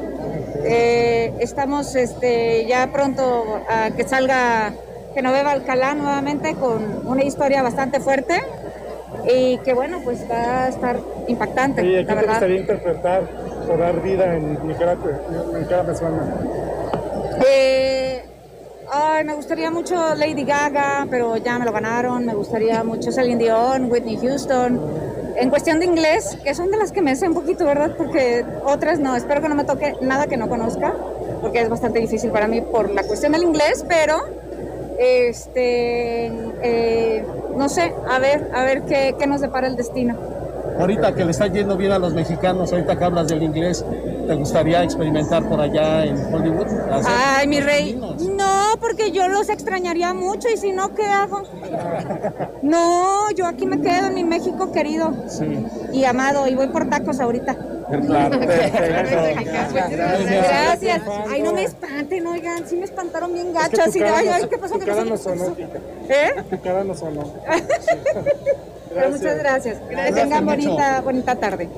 [0.64, 4.74] Eh, estamos este, ya pronto a que salga
[5.14, 8.40] Genoveva Alcalá nuevamente con una historia bastante fuerte
[9.28, 10.98] y que bueno, pues va a estar
[11.28, 13.22] impactante, ¿Y a la quién te gustaría interpretar
[13.72, 16.36] o dar vida en mi cara, mi cara me suena?
[17.46, 18.24] Eh,
[18.90, 22.26] ay, me gustaría mucho Lady Gaga, pero ya me lo ganaron.
[22.26, 24.80] Me gustaría mucho Celine Dion, Whitney Houston.
[25.36, 27.96] En cuestión de inglés, que son de las que me sé un poquito, ¿verdad?
[27.96, 29.16] Porque otras no.
[29.16, 30.92] Espero que no me toque nada que no conozca,
[31.40, 34.18] porque es bastante difícil para mí por la cuestión del inglés, pero
[34.98, 36.26] este,
[36.62, 37.24] eh,
[37.56, 40.16] no sé, a ver, a ver qué, qué nos depara el destino.
[40.78, 43.84] Ahorita que le está yendo bien a los mexicanos, ahorita que hablas del inglés,
[44.26, 46.66] ¿te gustaría experimentar por allá en Hollywood?
[47.06, 47.94] Ay, mi rey.
[47.94, 51.42] No, porque yo los extrañaría mucho y si no, ¿qué hago?
[52.62, 55.64] No, yo aquí me quedo en mi México querido Sí.
[55.92, 57.54] y amado y voy por tacos ahorita.
[58.06, 58.40] Claro.
[60.24, 61.02] Gracias.
[61.30, 64.58] Ay, no me espanten, oigan, sí me espantaron bien Es gacho, que ay, ay, ¿qué
[64.58, 64.74] pasó?
[64.74, 65.34] Tu ¿Qué cara pasó?
[65.34, 65.70] no ¿Qué sonó.
[66.08, 66.30] ¿Eh?
[66.50, 67.34] Tu cara no sonó.
[68.94, 69.78] Pero muchas gracias.
[69.78, 70.56] Que Gracias tengan mucho.
[70.56, 71.68] bonita, bonita tarde.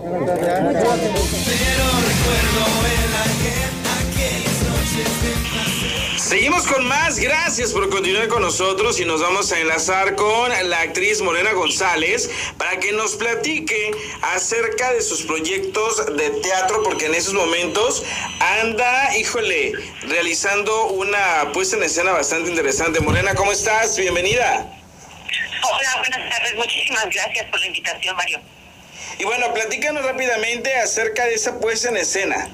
[6.35, 10.81] Seguimos con más, gracias por continuar con nosotros y nos vamos a enlazar con la
[10.81, 17.15] actriz Morena González para que nos platique acerca de sus proyectos de teatro porque en
[17.15, 18.03] esos momentos
[18.41, 19.75] anda, híjole,
[20.09, 22.99] realizando una puesta en escena bastante interesante.
[22.99, 23.97] Morena, ¿cómo estás?
[23.97, 24.67] Bienvenida.
[25.63, 26.57] Hola, buenas tardes.
[26.57, 28.41] Muchísimas gracias por la invitación, Mario.
[29.21, 32.49] Y bueno, platícanos rápidamente acerca de esa puesta en escena.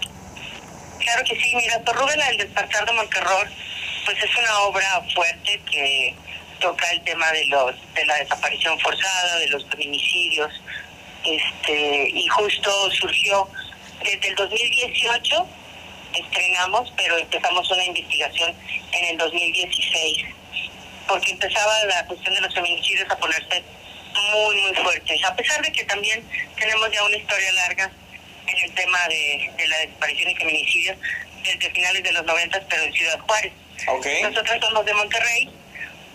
[0.99, 3.49] Claro que sí, mira, Torrúbela, El despertar de Monterror,
[4.11, 6.15] pues es una obra fuerte que
[6.59, 10.53] toca el tema de los de la desaparición forzada, de los feminicidios,
[11.25, 13.49] este y justo surgió
[14.03, 15.49] desde el 2018
[16.15, 18.53] estrenamos, pero empezamos una investigación
[18.93, 20.27] en el 2016
[21.07, 23.63] porque empezaba la cuestión de los feminicidios a ponerse
[24.33, 25.21] muy, muy fuerte.
[25.25, 26.25] A pesar de que también
[26.59, 27.91] tenemos ya una historia larga
[28.49, 30.97] en el tema de, de la desaparición y feminicidios
[31.45, 33.53] desde finales de los 90, pero en Ciudad Juárez.
[33.87, 35.51] Nosotros somos de Monterrey,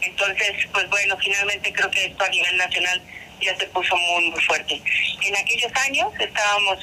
[0.02, 3.02] entonces, pues bueno, finalmente creo que esto a nivel nacional
[3.42, 4.82] ya se puso muy, muy fuerte.
[5.22, 6.80] En aquellos años estábamos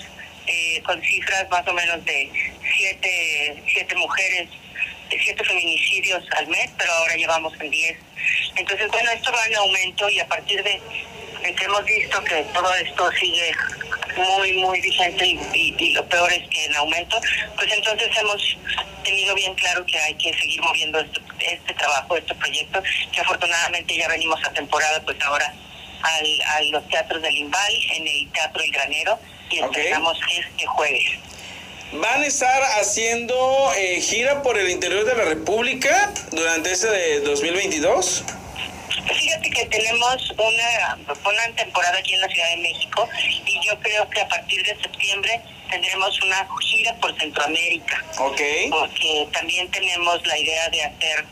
[0.47, 2.31] eh, con cifras más o menos de
[2.77, 4.49] siete, siete mujeres,
[5.09, 7.99] de siete feminicidios al mes, pero ahora llevamos en 10.
[8.57, 10.81] Entonces, bueno, esto va en aumento y a partir de,
[11.43, 13.53] que hemos visto que todo esto sigue
[14.17, 17.21] muy, muy vigente y lo peor es que en aumento,
[17.57, 18.57] pues entonces hemos
[19.03, 23.97] tenido bien claro que hay que seguir moviendo este, este trabajo, este proyecto, que afortunadamente
[23.97, 25.53] ya venimos a temporada, pues ahora
[26.03, 29.19] al, a los teatros del Imbal, en el Teatro El Granero,
[29.51, 31.05] y estrenamos este jueves.
[31.93, 37.21] ¿Van a estar haciendo eh, gira por el interior de la República durante ese de
[37.21, 38.25] 2022?
[39.15, 43.09] Fíjate que tenemos una, una temporada aquí en la Ciudad de México
[43.47, 48.05] y yo creo que a partir de septiembre tendremos una gira por Centroamérica.
[48.19, 48.41] Ok.
[48.71, 51.25] Porque también tenemos la idea de hacer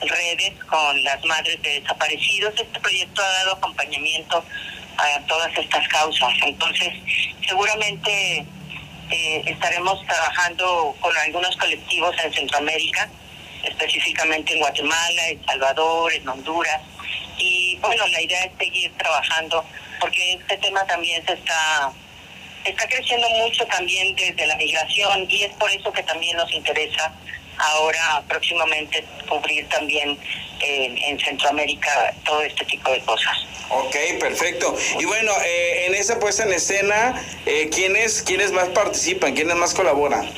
[0.00, 2.54] redes con las madres de desaparecidos.
[2.56, 4.44] Este proyecto ha dado acompañamiento
[4.96, 6.30] a todas estas causas.
[6.42, 6.88] Entonces,
[7.46, 8.44] seguramente
[9.10, 13.08] eh, estaremos trabajando con algunos colectivos en Centroamérica,
[13.64, 16.80] específicamente en Guatemala, El Salvador, en Honduras.
[17.36, 19.64] Y bueno, la idea es seguir trabajando
[20.00, 21.92] porque este tema también se está
[22.64, 27.12] está creciendo mucho también desde la migración y es por eso que también nos interesa
[27.56, 30.18] ahora próximamente cubrir también
[30.60, 33.36] en, en Centroamérica todo este tipo de cosas.
[33.70, 34.74] Ok, perfecto.
[34.98, 39.34] Y bueno, eh, en esa puesta en escena, eh, ¿quiénes, ¿quiénes más participan?
[39.34, 40.30] ¿Quiénes más colaboran?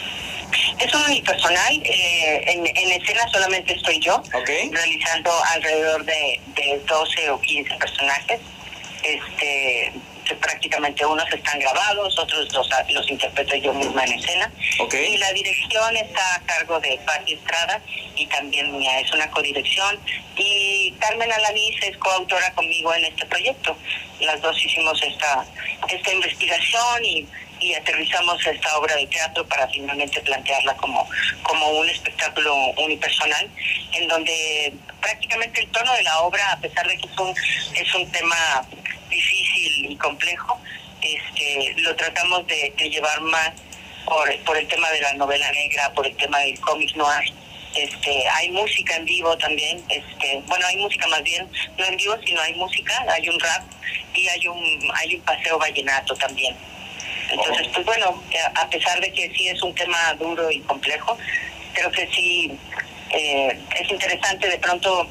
[0.79, 4.23] Es un unipersonal, eh, en, en escena solamente estoy yo,
[4.71, 8.41] realizando alrededor de, de 12 o 15 personajes.
[9.03, 9.93] Este,
[10.37, 14.53] prácticamente unos están grabados, otros los, los interpreto yo misma en escena.
[14.93, 17.81] Y la dirección está a cargo de Patti Estrada
[18.17, 19.99] y también mía, es una codirección.
[20.37, 23.77] Y Carmen Alanís es coautora conmigo en este proyecto.
[24.21, 25.45] Las dos hicimos esta,
[25.89, 27.27] esta investigación y
[27.61, 31.09] y aterrizamos esta obra de teatro para finalmente plantearla como,
[31.43, 33.49] como un espectáculo unipersonal,
[33.93, 37.35] en donde prácticamente el tono de la obra, a pesar de que es un,
[37.75, 38.67] es un tema
[39.09, 40.59] difícil y complejo,
[41.03, 43.53] este, lo tratamos de, llevar más
[44.05, 47.33] por, por el tema de la novela negra, por el tema del cómic noir.
[47.75, 52.17] Este, hay música en vivo también, este, bueno, hay música más bien, no en vivo,
[52.25, 53.63] sino hay música, hay un rap
[54.13, 56.57] y hay un, hay un paseo vallenato también.
[57.31, 58.23] Entonces, pues bueno,
[58.55, 61.17] a pesar de que sí es un tema duro y complejo,
[61.73, 62.59] creo que sí
[63.11, 65.09] eh, es interesante de pronto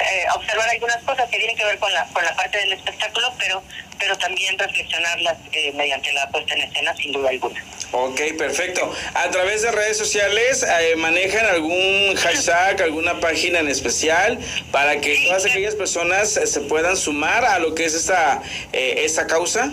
[0.00, 3.32] eh, observar algunas cosas que tienen que ver con la, con la parte del espectáculo,
[3.38, 3.62] pero,
[3.98, 7.62] pero también reflexionarlas eh, mediante la puesta en escena, sin duda alguna.
[7.90, 8.92] Ok, perfecto.
[9.14, 14.38] A través de redes sociales, eh, ¿manejan algún hashtag, alguna página en especial
[14.70, 19.26] para que todas aquellas personas se puedan sumar a lo que es esta, eh, esta
[19.26, 19.72] causa?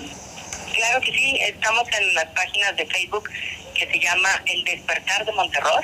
[0.85, 3.27] Claro que sí, estamos en las páginas de Facebook
[3.73, 5.83] que se llama El Despertar de Monterror.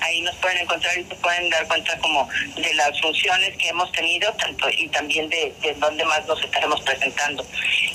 [0.00, 3.92] Ahí nos pueden encontrar y se pueden dar cuenta como de las funciones que hemos
[3.92, 7.46] tenido tanto y también de, de dónde más nos estaremos presentando.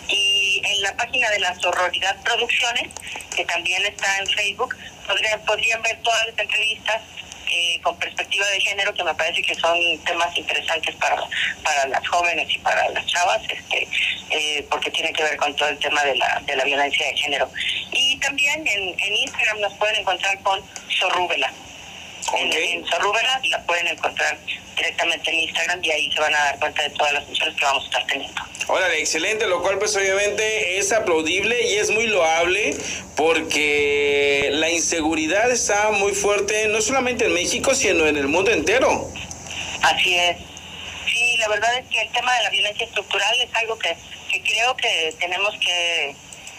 [0.08, 2.88] Y en la página de la Sororidad Producciones,
[3.36, 7.02] que también está en Facebook, podrían, podrían ver todas las entrevistas
[7.56, 11.24] eh, con perspectiva de género, que me parece que son temas interesantes para,
[11.64, 13.88] para las jóvenes y para las chavas, este,
[14.30, 17.16] eh, porque tiene que ver con todo el tema de la, de la violencia de
[17.16, 17.50] género.
[17.92, 21.52] Y también en, Instagram nos pueden encontrar con Sorrúbela.
[22.34, 24.38] En, en Sorrúbela la pueden encontrar
[24.76, 27.66] directamente en Instagram y ahí se van a dar cuenta de todas las funciones que
[27.66, 28.42] vamos a estar teniendo.
[28.68, 32.76] Órale, excelente, lo cual pues obviamente es aplaudible y es muy loable
[33.16, 39.08] porque la inseguridad está muy fuerte no solamente en México, sino en el mundo entero.
[39.84, 40.38] Así es.
[41.08, 43.96] Sí, la verdad es que el tema de la violencia estructural es algo que,
[44.32, 46.16] que creo que tenemos que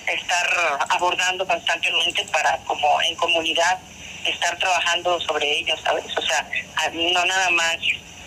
[0.07, 3.81] estar abordando constantemente para como en comunidad
[4.27, 6.05] estar trabajando sobre ello, ¿sabes?
[6.17, 6.49] O sea,
[6.93, 7.77] no nada más.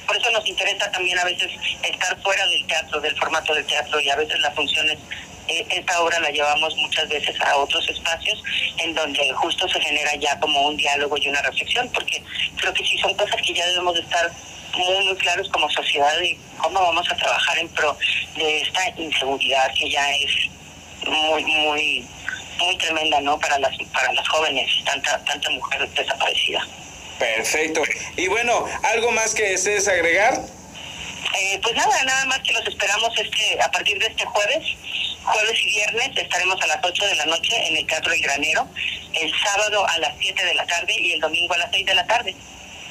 [0.05, 1.51] Por eso nos interesa también a veces
[1.83, 4.97] estar fuera del teatro, del formato del teatro y a veces las funciones,
[5.47, 8.41] eh, esta obra la llevamos muchas veces a otros espacios
[8.77, 12.23] en donde justo se genera ya como un diálogo y una reflexión, porque
[12.57, 14.31] creo que sí son cosas que ya debemos de estar
[14.75, 17.97] muy, muy claros como sociedad de cómo vamos a trabajar en pro
[18.35, 20.31] de esta inseguridad que ya es
[21.07, 22.05] muy, muy,
[22.59, 23.39] muy tremenda, ¿no?
[23.39, 26.65] Para las, para las jóvenes, tanta, tanta mujer desaparecida.
[27.17, 27.81] Perfecto.
[28.15, 30.39] Y bueno, ¿algo más que desees agregar?
[31.37, 34.65] Eh, pues nada, nada más que los esperamos este a partir de este jueves,
[35.23, 38.67] jueves y viernes estaremos a las 8 de la noche en el Teatro El Granero,
[39.13, 41.93] el sábado a las 7 de la tarde y el domingo a las 6 de
[41.93, 42.35] la tarde.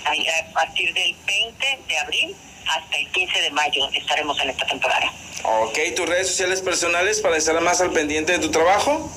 [0.04, 4.66] Ahí, A partir del 20 de abril hasta el 15 de mayo estaremos en esta
[4.66, 5.12] temporada.
[5.42, 9.10] Ok, tus redes sociales personales para estar más al pendiente de tu trabajo.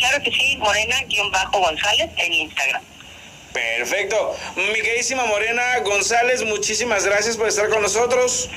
[0.00, 2.82] Claro que sí, Morena-González en Instagram.
[3.52, 4.34] Perfecto.
[4.56, 8.48] Mi queridísima Morena González, muchísimas gracias por estar con nosotros.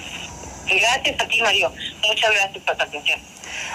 [0.67, 1.71] Gracias a ti, Mario.
[2.07, 3.19] Muchas gracias por tu atención.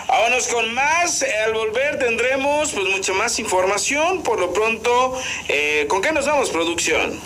[0.06, 1.22] Vámonos con más.
[1.44, 4.22] Al volver tendremos pues mucha más información.
[4.22, 7.20] Por lo pronto, eh, ¿con qué nos vamos, producción?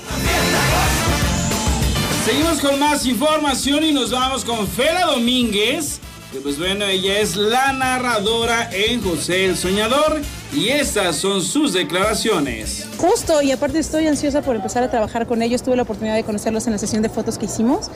[2.25, 6.01] Seguimos con más información y nos vamos con Fela Domínguez.
[6.41, 10.23] Pues bueno, ella es la narradora en José el Soñador.
[10.55, 12.87] Y estas son sus declaraciones.
[12.99, 15.63] Justo, y aparte estoy ansiosa por empezar a trabajar con ellos.
[15.63, 17.91] Tuve la oportunidad de conocerlos en la sesión de fotos que hicimos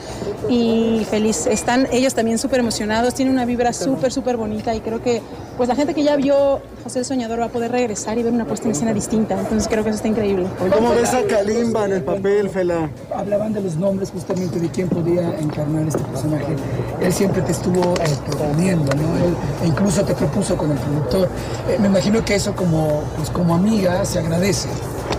[0.49, 1.45] y feliz.
[1.45, 5.21] Están ellos también súper emocionados, tienen una vibra súper, súper bonita y creo que
[5.55, 8.31] pues la gente que ya vio José el Soñador va a poder regresar y ver
[8.31, 9.39] una puesta en escena distinta.
[9.39, 10.47] Entonces creo que eso está increíble.
[10.73, 12.89] ¿Cómo ves a Kalimba en el papel, Fela?
[13.13, 16.55] Hablaban de los nombres justamente de quién podía encarnar este personaje.
[17.01, 19.17] Él siempre te estuvo eh, proponiendo, ¿no?
[19.17, 21.29] Él e incluso te propuso con el productor.
[21.69, 24.69] Eh, me imagino que eso como, pues, como amiga se agradece.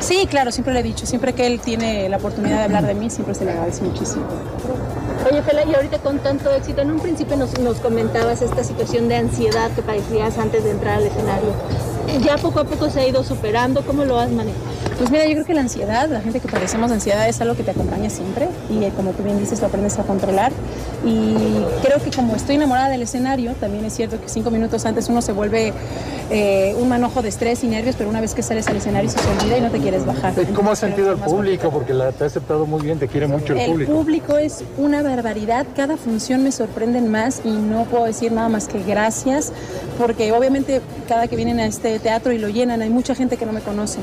[0.01, 2.95] Sí, claro, siempre le he dicho, siempre que él tiene la oportunidad de hablar de
[2.95, 4.25] mí, siempre se le agradece muchísimo.
[5.31, 9.09] Oye, Fela, y ahorita con tanto éxito, en un principio nos, nos comentabas esta situación
[9.09, 11.53] de ansiedad que padecías antes de entrar al escenario.
[12.23, 14.78] Ya poco a poco se ha ido superando, ¿cómo lo has manejado?
[14.99, 17.63] Pues mira, yo creo que la ansiedad, la gente que padecemos ansiedad es algo que
[17.63, 20.51] te acompaña siempre y eh, como tú bien dices, lo aprendes a controlar.
[21.05, 21.37] Y
[21.85, 25.23] creo que como estoy enamorada del escenario, también es cierto que cinco minutos antes uno
[25.23, 25.73] se vuelve
[26.31, 29.21] eh, un manojo de estrés y nervios, pero una vez que sales al escenario se
[29.21, 30.35] olvida y no te quieres bajar.
[30.53, 31.71] ¿Cómo has sentido el público?
[31.71, 33.93] Porque la, te ha aceptado muy bien, te quiere mucho el, El público.
[33.93, 38.67] público es una barbaridad, cada función me sorprenden más y no puedo decir nada más
[38.67, 39.53] que gracias,
[39.97, 43.47] porque obviamente cada que vienen a este teatro y lo llenan hay mucha gente que
[43.47, 44.01] no me conoce.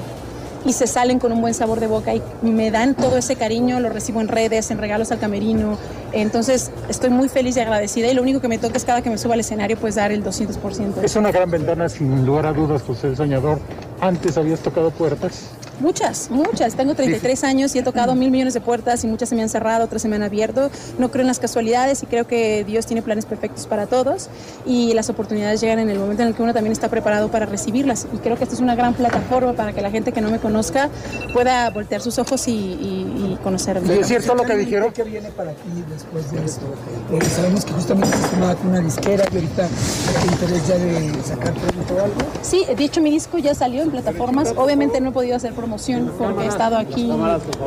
[0.66, 3.80] Y se salen con un buen sabor de boca y me dan todo ese cariño,
[3.80, 5.78] lo recibo en redes, en regalos al camerino.
[6.12, 9.10] Entonces estoy muy feliz y agradecida y lo único que me toca es cada que
[9.10, 11.04] me suba al escenario pues dar el 200%.
[11.04, 13.60] Es una gran ventana sin lugar a dudas, José Soñador.
[14.02, 15.52] Antes habías tocado puertas.
[15.80, 16.76] Muchas, muchas.
[16.76, 19.50] Tengo 33 años y he tocado mil millones de puertas y muchas se me han
[19.50, 20.70] cerrado, otras se me han abierto.
[20.98, 24.30] No creo en las casualidades y creo que Dios tiene planes perfectos para todos
[24.66, 27.46] y las oportunidades llegan en el momento en el que uno también está preparado para
[27.46, 28.08] recibirlas.
[28.14, 30.40] Y creo que esta es una gran plataforma para que la gente que no me
[30.40, 30.90] conozca
[31.34, 33.96] pueda voltear sus ojos y, y, y conocerme.
[33.96, 34.92] ¿Y es cierto lo que dijeron?
[34.94, 36.66] ¿Qué viene para ti después de esto?
[37.12, 41.24] Eh, sabemos que justamente estás firmada con una disquera y ahorita hay interés ya de
[41.24, 42.16] sacar producto o algo.
[42.42, 44.54] Sí, de hecho mi disco ya salió en plataformas.
[44.56, 47.10] Obviamente no he podido hacer promoción porque he estado aquí.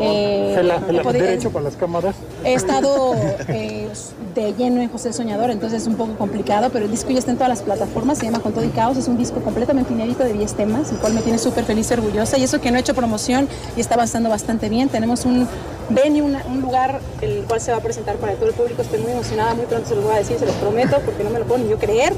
[0.01, 0.57] eh,
[0.91, 2.15] he podido- derecho para las cámaras.
[2.45, 3.15] He estado
[3.49, 3.89] eh,
[4.35, 7.33] de lleno en José Soñador, entonces es un poco complicado, pero el disco ya está
[7.33, 10.23] en todas las plataformas, se llama Con todo y caos, es un disco completamente inédito
[10.25, 12.77] de 10 temas, el cual me tiene súper feliz y orgullosa, y eso que no
[12.77, 14.89] he hecho promoción y está avanzando bastante bien.
[14.89, 15.47] Tenemos un
[15.91, 19.01] venue, una- un lugar el cual se va a presentar para todo el público, estoy
[19.01, 21.41] muy emocionada, muy pronto se los voy a decir, se los prometo, porque no me
[21.41, 22.13] lo puedo ni yo creer.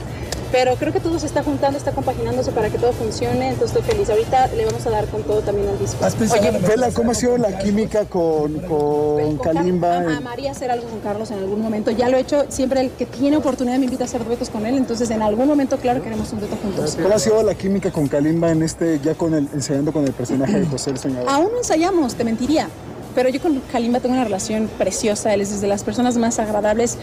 [0.52, 3.82] Pero creo que todo se está juntando, está compaginándose para que todo funcione, entonces estoy
[3.94, 4.10] feliz.
[4.10, 6.04] Ahorita le vamos a dar con todo también al disco.
[6.04, 9.98] Oye, Fela, ¿cómo ha sido la química con, con Kalimba?
[9.98, 11.92] Am- Amaría hacer algo con Carlos en algún momento.
[11.92, 12.46] Ya lo he hecho.
[12.48, 14.76] Siempre el que tiene oportunidad me invita a hacer duetos con él.
[14.76, 16.96] Entonces, en algún momento, claro, queremos un dueto juntos.
[17.00, 20.12] ¿Cómo ha sido la química con Kalimba en este, ya con el, ensayando con el
[20.12, 21.28] personaje de José el Soñador?
[21.30, 22.68] Aún no ensayamos, te mentiría.
[23.14, 25.32] Pero yo con Kalimba tengo una relación preciosa.
[25.34, 26.96] Él es de las personas más agradables.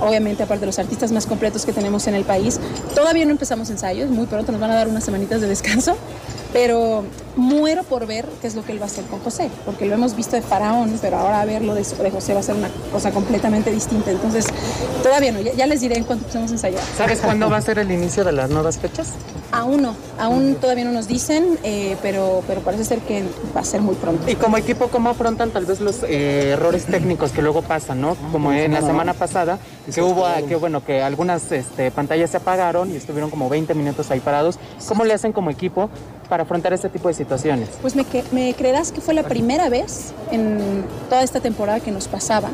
[0.00, 2.58] Obviamente, aparte de los artistas más completos que tenemos en el país.
[2.94, 4.10] Todavía no empezamos ensayos.
[4.10, 5.96] Muy pronto nos van a dar unas semanitas de descanso.
[6.52, 7.04] Pero
[7.36, 9.94] muero por ver qué es lo que él va a hacer con José, porque lo
[9.94, 13.12] hemos visto de Faraón, pero ahora verlo de, de José va a ser una cosa
[13.12, 14.10] completamente distinta.
[14.10, 14.46] Entonces,
[15.02, 16.82] todavía no, ya, ya les diré en cuanto empecemos a ensayar.
[16.96, 19.10] ¿Sabes cuándo va a ser el inicio de las nuevas fechas?
[19.52, 23.24] Aún no, aún todavía no nos dicen, eh, pero, pero parece ser que
[23.54, 24.30] va a ser muy pronto.
[24.30, 28.14] Y como equipo, ¿cómo afrontan tal vez los eh, errores técnicos que luego pasan, no?
[28.30, 29.58] Como en la semana pasada,
[29.92, 33.74] que hubo, ah, que bueno, que algunas este, pantallas se apagaron y estuvieron como 20
[33.74, 34.56] minutos ahí parados.
[34.86, 35.90] ¿Cómo le hacen como equipo
[36.28, 37.68] para afrontar este tipo de situaciones?
[37.82, 41.90] Pues me, que- me creerás que fue la primera vez en toda esta temporada que
[41.90, 42.50] nos pasaba.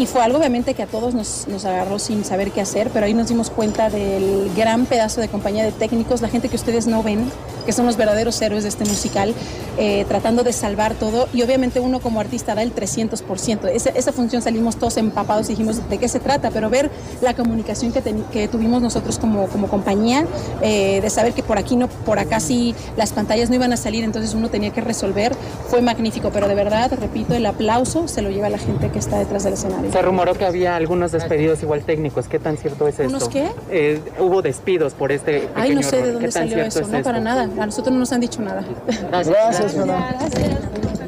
[0.00, 3.04] Y fue algo obviamente que a todos nos, nos agarró sin saber qué hacer, pero
[3.04, 6.86] ahí nos dimos cuenta del gran pedazo de compañía de técnicos, la gente que ustedes
[6.86, 7.30] no ven,
[7.66, 9.34] que son los verdaderos héroes de este musical,
[9.76, 11.28] eh, tratando de salvar todo.
[11.34, 13.68] Y obviamente uno como artista da el 300%.
[13.68, 16.90] Esa, esa función salimos todos empapados y dijimos de qué se trata, pero ver
[17.20, 20.24] la comunicación que, que tuvimos nosotros como, como compañía,
[20.62, 23.76] eh, de saber que por aquí no, por acá sí las pantallas no iban a
[23.76, 25.34] salir, entonces uno tenía que resolver,
[25.68, 26.30] fue magnífico.
[26.32, 29.52] Pero de verdad, repito, el aplauso se lo lleva la gente que está detrás del
[29.52, 29.89] escenario.
[29.92, 32.28] Se rumoró que había algunos despedidos igual técnicos.
[32.28, 33.08] ¿Qué tan cierto es esto?
[33.08, 33.48] ¿Unos qué?
[33.70, 36.80] Eh, hubo despidos por este pequeño Ay, no sé de dónde ¿Qué tan salió eso,
[36.80, 37.42] es no para nada.
[37.42, 38.64] A nosotros no nos han dicho nada.
[39.08, 40.18] Gracias, Fela.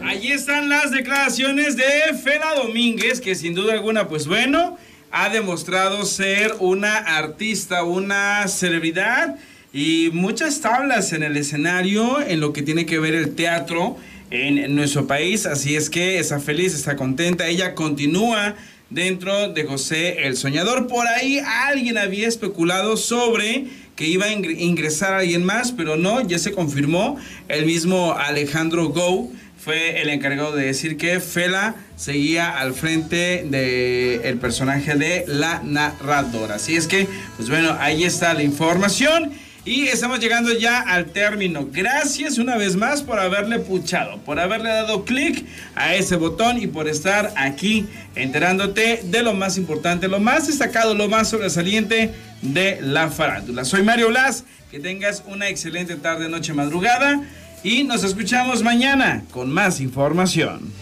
[0.05, 4.77] Allí están las declaraciones de Fela Domínguez, que sin duda alguna, pues bueno,
[5.11, 9.37] ha demostrado ser una artista, una celebridad
[9.73, 13.97] y muchas tablas en el escenario en lo que tiene que ver el teatro
[14.31, 15.47] en nuestro país.
[15.47, 17.47] Así es que está feliz, está contenta.
[17.47, 18.55] Ella continúa
[18.93, 20.87] dentro de José el Soñador.
[20.87, 23.67] Por ahí alguien había especulado sobre
[23.97, 27.17] que iba a ingre- ingresar alguien más, pero no, ya se confirmó.
[27.49, 29.31] El mismo Alejandro Go
[29.63, 36.57] fue el encargado de decir que Fela seguía al frente del personaje de la narradora.
[36.57, 39.33] Así es que, pues bueno, ahí está la información.
[39.65, 41.69] Y estamos llegando ya al término.
[41.71, 45.47] Gracias una vez más por haberle puchado, por haberle dado clic
[45.77, 47.87] a ese botón y por estar aquí
[48.17, 52.11] enterándote de lo más importante, lo más destacado, lo más sobresaliente
[52.43, 53.65] de la farándula.
[53.65, 57.23] Soy Mario Blas, que tengas una excelente tarde, noche, madrugada
[57.63, 60.73] y nos escuchamos mañana con más información.